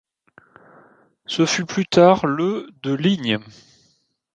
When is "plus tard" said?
1.67-2.25